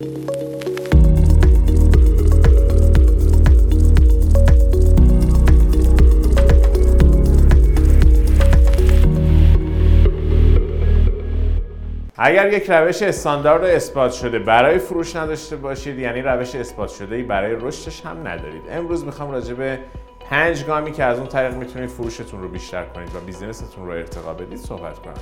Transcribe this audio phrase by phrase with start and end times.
[0.00, 0.08] اگر
[12.52, 17.56] یک روش استاندارد اثبات شده برای فروش نداشته باشید یعنی روش اثبات شده ای برای
[17.60, 18.62] رشدش هم ندارید.
[18.70, 19.78] امروز می‌خوام راجع به
[20.30, 24.34] پنج گامی که از اون طریق می‌تونید فروشتون رو بیشتر کنید و بیزینستون رو ارتقا
[24.34, 25.14] بدید صحبت کنم.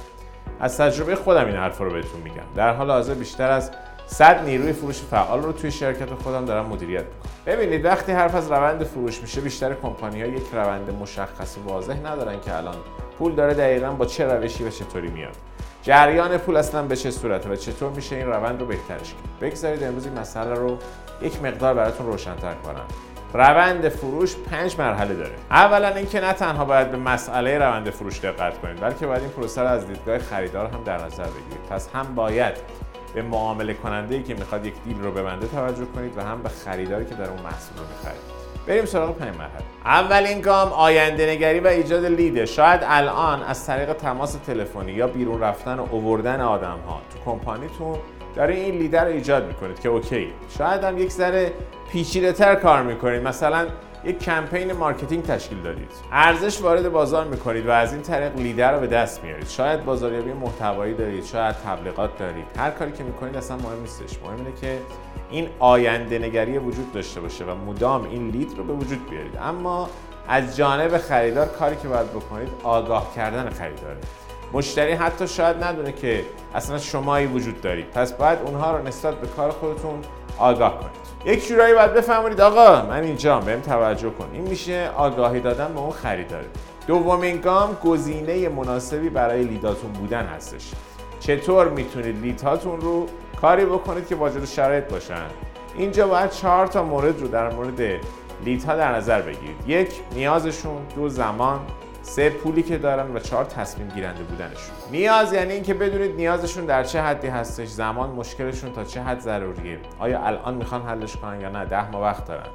[0.61, 2.55] از تجربه خودم این حرف رو بهتون میگم.
[2.55, 3.71] در حال حاضر بیشتر از
[4.07, 7.33] 100 نیروی فروش فعال رو توی شرکت خودم دارم مدیریت می‌کنم.
[7.47, 11.97] ببینید وقتی حرف از روند فروش میشه بیشتر کمپانی ها یک روند مشخص و واضح
[12.07, 12.77] ندارن که الان
[13.19, 15.37] پول داره دقیقا با چه روشی و چطوری میاد.
[15.83, 19.85] جریان پول اصلا به چه صورته و چطور میشه این روند رو بهترش کرد بگذارید
[19.85, 20.79] امروز این مسئله رو
[21.23, 22.85] یک مقدار براتون روشنتر کنم.
[23.35, 25.35] روند فروش پنج مرحله داره.
[25.51, 29.61] اولا اینکه نه تنها باید به مسئله روند فروش دقت کنید بلکه باید این پروسه
[29.61, 31.69] رو از دیدگاه خریدار هم در نظر بگیرید.
[31.71, 32.55] پس هم باید
[33.15, 37.05] به معامله کننده که می‌خواد یک deal رو ببنده توجه کنید و هم به خریداری
[37.05, 38.43] که در اون محصول رو می‌خرید.
[38.67, 39.63] بریم سراغ پنج مرحله.
[39.85, 45.07] اولین گام آینده نگری و ایجاد lead ه شاید الان از طریق تماس تلفنی یا
[45.07, 47.99] بیرون رفتن و اووردن آدم ها تو کمپانیتون
[48.37, 50.33] داره این lead ه رو ایجاد می‌کنید که okay.
[50.59, 51.53] شاید هم یک ذره
[51.93, 53.23] پیچیده تر کار می‌کنید.
[53.23, 53.67] مثلا
[54.05, 55.91] یک کمپین marketing تشکیل دادید.
[56.13, 59.49] ارزش وارد بازار می‌کنید و از این طریق lead رو به دست میارید.
[59.49, 62.45] شاید بازاریابی محتوایی دارید شاید تبلیغات دارید.
[62.59, 64.19] هر کاری که می‌کنید اصلا مهم نیستش.
[64.23, 64.79] مهم اینه که
[65.31, 69.39] این آینده نگری وجود داشته باشه و مدام این لید رو به وجود بیارید.
[69.43, 69.89] اما
[70.29, 73.97] از جانب خریدار کاری که باید بکنید آگاه کردن خریداره
[74.53, 77.91] مشتری حتی شاید ندونه که اصلا شمایی وجود دارید.
[77.91, 80.01] پس باید اونها رو نسبت به کار خودتون
[80.39, 81.02] آگاه کنید.
[81.25, 84.29] یک جورایی باید بفهمونید آقا من اینجا بهم توجه کن.
[84.33, 86.47] این میشه آگاهی دادن به اون خریداره
[86.87, 90.71] دومین گام گزینه مناسبی برای لیداتون بودن هستش.
[91.21, 93.07] چطور می‌تونید لیدهاتون رو
[93.41, 95.27] کاری بکنید که واجد شرایط باشن؟
[95.77, 97.81] اینجا باید چهار تا مورد رو در مورد
[98.45, 99.57] لیدها در نظر بگیرید.
[99.67, 100.83] یک نیازشون.
[100.97, 101.61] دو زمان.
[102.03, 106.85] سه پولی که دارن و چهار تصمیم گیرنده بودنشون نیاز یعنی اینکه بدونید نیازشون در
[106.85, 109.79] چه حدی هستش زمان مشکلشون تا چه حد ضروریه.
[109.99, 112.47] آیا الان می‌خوان حلش کنن یا نه؟ ده ماه وقت دارن.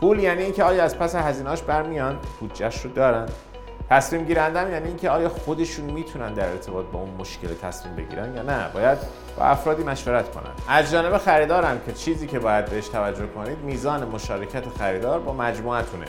[0.00, 3.28] پول یعنی اینکه آیا از پس هزینهاش برمیان؟ بودجهش رو دارن.
[3.90, 8.42] تصمیم گیرندم یعنی اینکه آیا خودشون می‌تونن در ارتباط با اون مشکل تصمیم بگیرن یا
[8.42, 8.98] نه؟ باید
[9.38, 10.50] با افرادی مشورت کنن.
[10.68, 16.06] از جانب خریدارم که چیزی که باید بهش توجه کنید میزان مشارکت خریدار با مجموعتونه.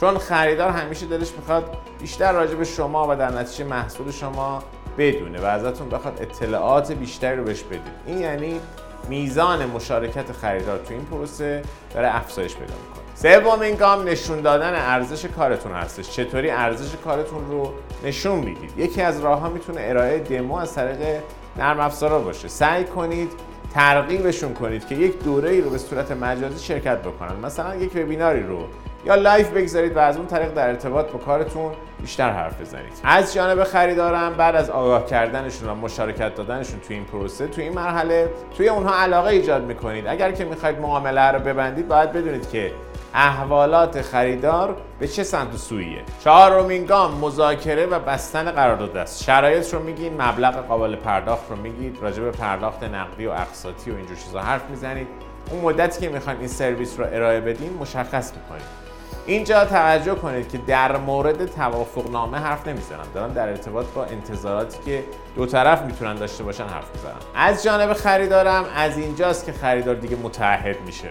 [0.00, 4.62] چون خریدار همیشه دلش می‌خواد بیشتر راجع به شما و در نتیجه محصول شما
[4.98, 7.80] بدونه و ازتون بخواد اطلاعات بیشتری رو بهش بدید.
[8.06, 8.60] این یعنی
[9.08, 11.62] میزان مشارکت خریدار تو این پروسه
[11.94, 13.06] داره افزایش پیدا می‌کنه.
[13.42, 16.10] سومین گام نشون دادن ارزش کارتون هستش.
[16.10, 17.72] چطوری ارزش کارتون رو
[18.04, 21.20] نشون می‌دید؟ یکی از راه ها می‌تونه ارائه دمو از طریق
[21.56, 22.48] نرم افزارا باشه.
[22.48, 23.32] سعی کنید
[23.74, 27.36] ترغیبشون کنید که یک دوره ای رو به صورت مجازی شرکت بکنن.
[27.44, 28.58] مثلا یک وبیناری رو
[29.06, 32.92] یا live بگذارید و از اون طریق در ارتباط با کارتون بیشتر حرف بزنید.
[33.04, 37.74] از جانب خریدارم بعد از آگاه کردنشون و مشارکت دادنشون توی این پروسه توی این
[37.74, 40.06] مرحله توی اونها علاقه ایجاد می‌کنید.
[40.06, 42.72] اگر که می‌خواید معامله رو ببندید باید بدونید که
[43.14, 46.02] احوالات خریدار به چه سمت و سویه.
[46.24, 49.24] چهارمین گام مذاکره و بستن قرارداد است.
[49.24, 53.96] شرایط رو میگین مبلغ قابل پرداخت رو میگید راجع به پرداخت نقدی و اقساطی و
[53.96, 55.06] اینجور چیزا حرف می‌زنید.
[55.50, 58.85] اون مدتی که می‌خواین این سرویس رو ارائه بدین مشخص می‌کنید.
[59.26, 63.06] اینجا توجه کنید که در مورد توافق نامه حرف نمی‌زنم.
[63.14, 65.04] دارم در ارتباط با انتظاراتی که
[65.36, 70.16] دو طرف می‌تونن داشته باشن حرف می‌زنم از جانب خریدارم از اینجاست که خریدار دیگه
[70.16, 71.08] متعهد میشه.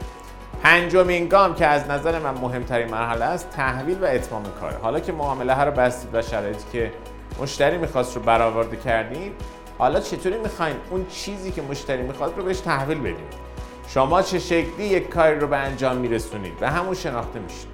[0.64, 4.78] پنجمین گام که از نظر من مهمترین مرحله است تحویل و اتمام کاره.
[4.78, 6.92] حالا که معامله ها رو بستید و شرایطی که
[7.42, 9.32] مشتری می‌خواست رو برآورده کردید
[9.78, 13.46] حالا چطوری می‌خواین اون چیزی که مشتری می‌خواد رو بهش تحویل بدید
[13.88, 17.68] شما چه شکلی یک کاری رو به انجام میرسونید؟ و همون شناخته میشید.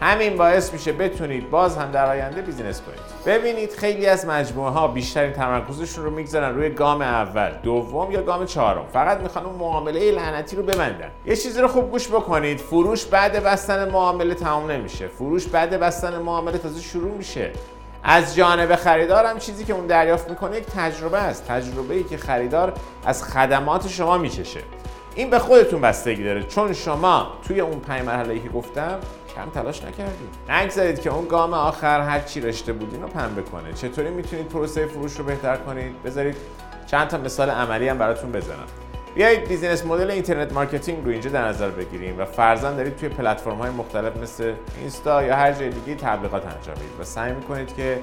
[0.00, 2.98] همین باعث میشه بتونید باز هم در آینده بیزینس کنید.
[3.26, 8.46] ببینید خیلی از مجموعه ها بیشترین تمرکزشون رو می‌گذارن روی گام اول دوم یا گام
[8.46, 8.86] چهارم.
[8.92, 11.10] فقط می‌خوان اون معامله لعنتی رو ببندن.
[11.26, 12.58] یه چیزی رو خوب گوش بکنید.
[12.58, 15.08] فروش بعد بستن معامله تمام نمیشه.
[15.08, 17.50] فروش بعد بستن معامله تازه شروع میشه.
[18.04, 21.46] از جانب خریدار هم چیزی که اون دریافت می‌کنه یک تجربه است.
[21.46, 22.72] تجربه ای که خریدار
[23.06, 24.60] از خدمات شما میچشه.
[25.14, 26.42] این به خودتون بستگی داره.
[26.42, 28.98] چون شما توی اون پنج مرحله ای که گفتم
[29.38, 33.72] کم تلاش نکردید نگذارید که اون گام آخر هر چی رشته بودین رو پنبه کنه
[33.72, 36.36] چطوری می‌تونید پروسه فروش رو بهتر کنید؟ بذارید
[36.86, 38.66] چند تا مثال عملی هم براتون بزنم.
[39.14, 43.56] بیایید business model internet marketing رو اینجا در نظر بگیریم و فرضاً دارید توی پلتفرم
[43.56, 47.98] های مختلف مثل اینستا یا هر جای دیگه تبلیغات انجام می‌دید و سعی می‌کنید که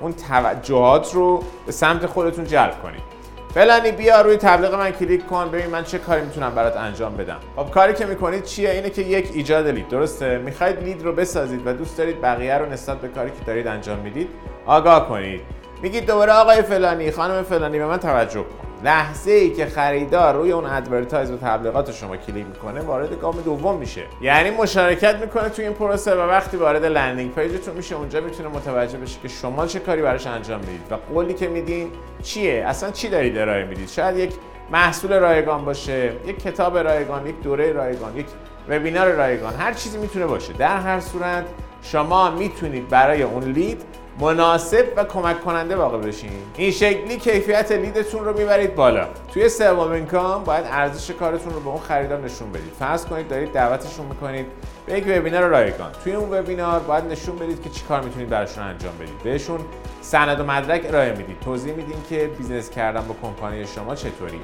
[0.00, 3.19] اون توجهات رو به سمت خودتون جلب کنید.
[3.54, 5.48] فلانی بیا روی تبلیغ من کلیک کن.
[5.48, 7.36] ببین من چه کاری می‌تونم برات انجام بدم.
[7.56, 9.88] خب کاری که می‌کنید چیه؟ اینه که یک ایجاد lead.
[9.88, 13.66] درسته؟ می‌خواید lead رو بسازید و دوست دارید بقیه رو نسبت به کاری که دارید
[13.66, 14.28] انجام می‌دید
[14.66, 15.40] آگاه کنید.
[15.82, 18.69] میگید دوباره آقای فلانی خانم فلانی به من توجه کن.
[18.84, 23.76] لحظه ای که خریدار روی اون advertise و تبلیغات شما کلیک می‌کنه وارد گام دوم
[23.76, 24.02] میشه.
[24.20, 28.48] یعنی مشارکت می‌کنه توی این پروسه و وقتی وارد landing page تون میشه اونجا می‌تونه
[28.48, 30.82] متوجه بشه که شما چه کاری براش انجام می‌دید.
[30.90, 31.90] و قولی که میدین
[32.22, 34.32] چیه؟ اصلا چی دارید ارائه می‌دید؟ شاید یک
[34.72, 38.26] محصول رایگان باشه یک کتاب رایگان یک دوره رایگان یک
[38.68, 40.52] وبینار رایگان هر چیزی می‌تونه باشه.
[40.52, 41.44] در هر صورت
[41.82, 43.82] شما می‌تونید برای اون lead
[44.20, 46.30] مناسب و کمک کننده واقع بشین.
[46.56, 49.06] این شکلی کیفیت lead تون رو می‌برید بالا.
[49.32, 52.72] توی سومین گام باید ارزش کارتون رو به اون خریدار نشون بدید.
[52.78, 54.46] فرض کنید دارید دعوتشون می‌کنید
[54.86, 55.90] به یک وبینار رایگان.
[56.04, 59.18] توی اون وبینار باید نشون بدید که چیکار می‌تونید براشون انجام بدید.
[59.24, 59.60] بهشون
[60.00, 61.40] سند و مدرک ارائه می‌دید.
[61.40, 64.40] توضیح میدین که business کردن با کمپانی شما چطوریه.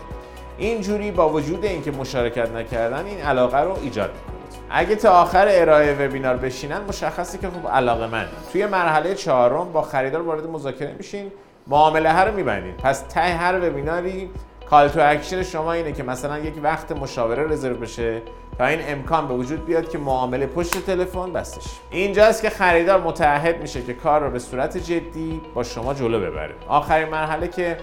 [0.58, 4.35] اینجوری با وجود اینکه مشارکت نکردن این علاقه رو ایجاد می‌کنه.
[4.70, 8.26] اگه تا آخر ارائه وبینار بشینن مشخصه که خب علاقه‌مندن.
[8.52, 11.32] توی مرحله چهارم با خریدار وارد مذاکره میشین
[11.66, 14.30] معامله ها رو میبندید پس ته هر وبیناری
[14.70, 18.22] call to action شما اینه که مثلا یک وقت مشاوره رزرو بشه
[18.58, 21.64] تا این امکان به وجود بیاد که معامله پشت تلفن بستش.
[21.90, 26.54] اینجاست که خریدار متعهد میشه که کار رو به صورت جدی با شما جلو ببره.
[26.68, 27.76] آخرین مرحله که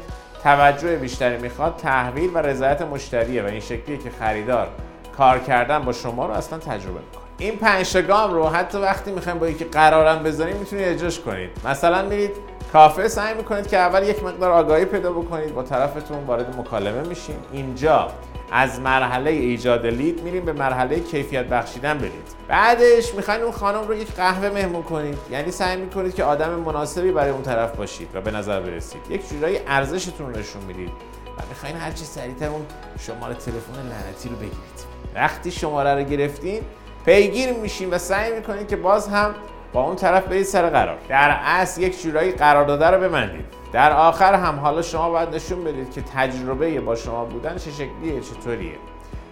[0.44, 4.68] توجه بیشتری می‌خواد تحویل و رضایت مشتریه و این شکلیه که خریدار
[5.18, 7.24] کار کردن با شما رو اصلا تجربه می‌کنه.
[7.38, 11.50] این پنج گام رو حتی وقتی می‌خوایم با یکی قرارم بذاریم می‌تونید اجراش کنید.
[11.66, 12.32] مثلا میرید
[12.74, 17.36] کافه سعی می‌کنید که اول یک مقدار آگاهی پیدا بکنید با طرفتون وارد مکالمه میشین.
[17.52, 18.12] اینجا
[18.52, 22.28] از مرحله ایجاد لید میریم به مرحله کیفیت بخشیدن برید.
[22.48, 25.18] بعدش می‌خواین اون خانم رو یک قهوه مهمون کنید.
[25.32, 29.02] یعنی سعی می‌کنید که آدم مناسبی برای اون طرف باشید و به نظر برسید.
[29.10, 30.92] یک جورایی ارزشتون رو نشون می‌دید.
[31.38, 32.66] و می‌خواین هرچی سریعتر اون
[33.00, 34.73] شماره تلفن لعنتی رو بگیرید.
[35.16, 36.62] وقتی شماره رو گرفتین
[37.06, 39.36] پیگیر میشین و سعی می‌کنین که باز هم
[39.74, 40.98] با اون طرف برید سر قرار.
[41.10, 43.46] در اصل یک جورایی قرار داده رو ببندید.
[43.74, 48.22] در آخر هم حالا شما باید نشون بدید که تجربه با شما بودن چه شکلیه
[48.22, 48.76] چطوریه.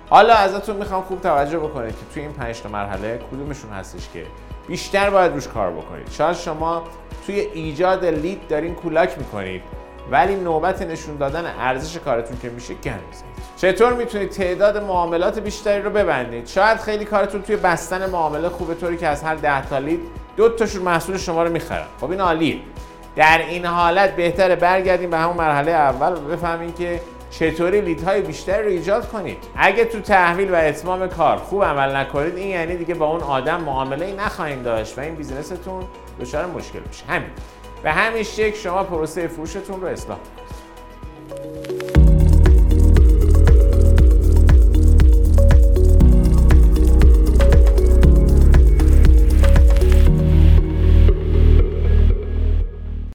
[0.09, 4.25] حالا ازتون می‌خوام خوب توجه بکنید که توی این پنج تا مرحله کدومشون هستش که
[4.67, 6.11] بیشتر باید روش کار بکنید.
[6.11, 6.83] شاید شما
[7.25, 9.61] توی ایجاد لید دارین کولاک می‌کنید.
[10.11, 13.01] ولی نوبت نشون دادن ارزش کارتون که میشه گند
[13.57, 18.97] چطور می‌تونید تعداد معاملات بیشتری رو ببندید؟ شاید خیلی کارتون توی بستن معامله خوبه طوری
[18.97, 19.99] که از هر ده تا لید
[20.37, 21.85] دو تاشون محصول شما رو می‌خرن.
[22.01, 22.59] خب این عالیه.
[23.15, 27.01] در این حالت بهتره برگردیم به همون مرحله اول و بفهمیم که
[27.31, 29.37] چطوری لیدهای بیشتری رو ایجاد کنید.
[29.55, 33.61] اگه تو تحویل و اتمام کار خوب عمل نکنید این یعنی دیگه با اون آدم
[33.61, 35.83] معامله ای نخواهید داشت و این بیزنستون
[36.21, 37.05] دچار مشکل میشه.
[37.05, 37.29] همین.
[37.83, 41.70] به همین شکل شما پروسه فروشتون رو اصلاح کنید.